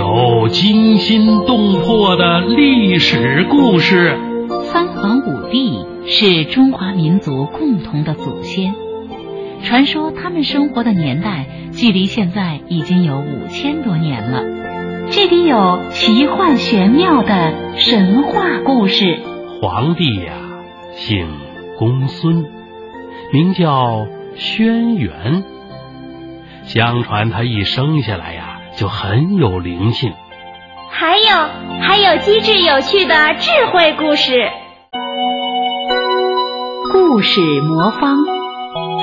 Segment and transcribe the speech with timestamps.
[0.00, 4.16] 有惊心动魄的历史故事。
[4.72, 8.74] 三皇五帝是中华民族共同的祖先，
[9.62, 14.42] 传说他们生活的年代距离现在已经有五千多年了。
[15.10, 19.18] 这里有奇幻玄妙的神话故事。
[19.60, 20.32] 皇帝呀，
[20.94, 21.28] 姓
[21.78, 22.46] 公孙，
[23.34, 25.42] 名叫轩辕。
[26.62, 28.39] 相传他一生下来呀，
[28.80, 30.14] 就很有灵性。
[30.88, 31.24] 还有
[31.82, 34.32] 还有机智有趣的智慧故事。
[36.90, 38.16] 故事魔方，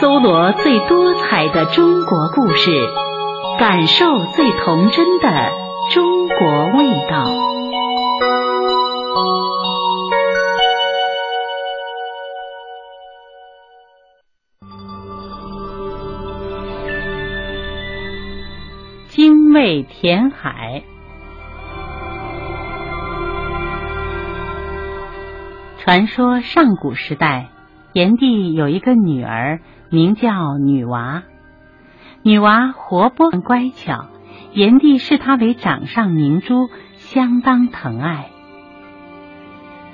[0.00, 2.70] 搜罗最多彩的中国故事，
[3.58, 5.50] 感受最童真的
[5.92, 6.38] 中国
[6.78, 7.30] 味道。
[19.58, 20.84] 精卫填海。
[25.78, 27.48] 传说上古时代，
[27.92, 31.24] 炎帝有一个女儿，名叫女娃。
[32.22, 34.06] 女娃活泼乖巧，
[34.52, 38.30] 炎帝视她为掌上明珠，相当疼爱。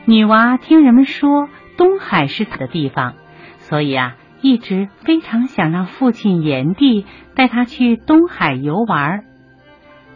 [0.04, 3.14] 女娃听人们说东海是她的地方，
[3.56, 4.16] 所以啊。
[4.42, 9.24] 一直非常想让父亲炎帝带她去东海游玩，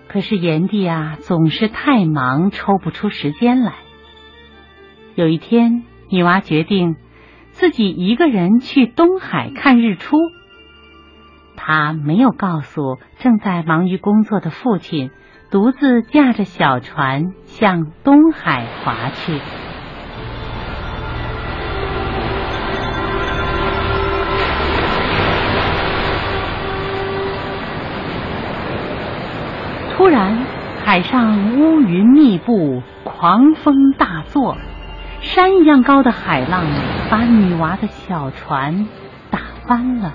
[0.08, 3.74] 可是炎帝啊总是太忙，抽不出时间来。
[5.14, 6.96] 有一天，女娲决定
[7.50, 10.16] 自己一个人去东海看日出。
[11.56, 15.10] 她没有告诉正在忙于工作的父亲，
[15.50, 19.40] 独自驾着小船向东海划去。
[29.98, 30.46] 突然，
[30.84, 34.56] 海上乌云密布，狂风大作，
[35.20, 36.64] 山一样高的海浪
[37.10, 38.86] 把女娃的小船
[39.32, 40.14] 打翻了。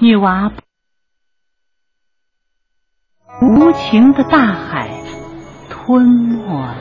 [0.00, 0.52] 女娃
[3.40, 4.90] 无情的大海
[5.70, 6.74] 吞没了。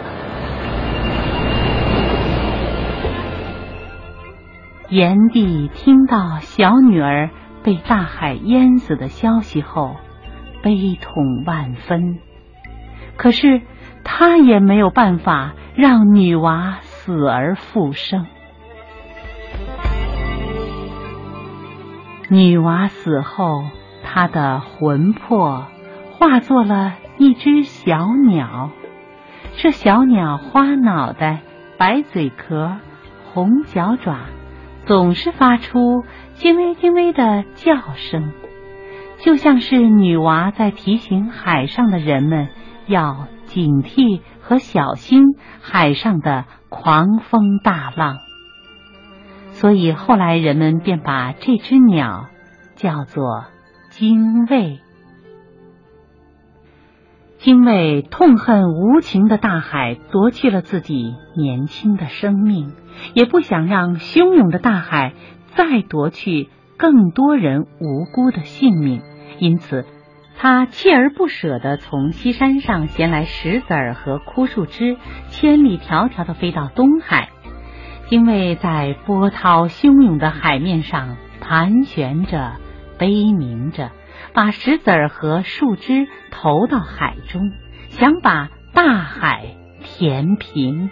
[4.90, 7.30] 炎帝听到小女儿
[7.64, 9.96] 被大海淹死的消息后。
[10.62, 12.20] 悲痛万分，
[13.18, 13.62] 可是
[14.04, 18.26] 他也没有办法让女娃死而复生。
[22.30, 23.66] 女娃死后，
[24.04, 25.68] 她的魂魄
[26.12, 28.70] 化作了一只小鸟。
[29.58, 31.42] 这小鸟花脑袋、
[31.78, 32.78] 白嘴壳、
[33.34, 34.18] 红脚爪，
[34.86, 36.06] 总是发出
[36.36, 38.32] “轻微轻微”的叫声。
[39.24, 42.50] 就像是女娃在提醒海上的人们
[42.88, 45.24] 要警惕和小心
[45.62, 48.18] 海上的狂风大浪，
[49.52, 52.30] 所以后来人们便把这只鸟
[52.76, 53.46] 叫做
[53.90, 54.80] 精卫。
[57.38, 62.74] 精卫痛恨无情的大海夺去了自己年轻的生命，
[63.14, 65.14] 也不想让汹涌的大海
[65.46, 69.02] 再夺去更多人无辜的性命。
[69.42, 69.88] 因此，
[70.38, 74.98] 他锲而不舍地从西山上衔来石子儿和枯树枝，
[75.30, 77.30] 千里迢迢地飞到东海。
[78.06, 82.58] 精卫在波涛汹涌的海面上盘旋着，
[83.00, 83.90] 悲鸣着，
[84.32, 87.52] 把石子儿和树枝投到海中，
[87.90, 90.92] 想把大海填平。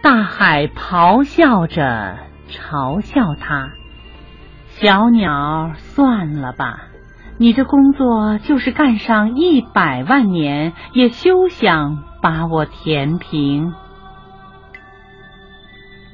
[0.00, 2.16] 大海咆哮着，
[2.48, 3.74] 嘲笑他。
[4.80, 6.84] 小鸟，算了吧，
[7.36, 13.72] 你这工作就是干上一百万年，也休想把我填平。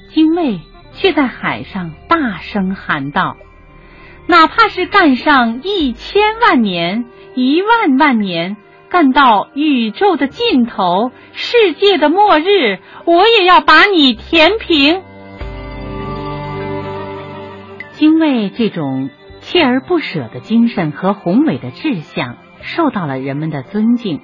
[0.09, 0.61] 精卫
[0.93, 3.37] 却在海上大声喊道
[4.27, 8.57] ：“哪怕是干上一千万年、一万万年，
[8.89, 15.03] 干到宇宙的尽头、世界的末日，我也要把你填平。”
[17.95, 19.09] 精卫这种
[19.41, 24.21] 锲而不舍的精神和宏伟的志向受到了人们的尊敬，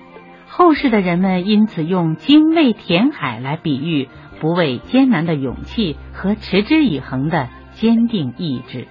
[0.49, 4.09] 后世的人们因此用精卫填海来比喻
[4.41, 8.89] 不畏艰难的勇气和持之以恒的坚定意志。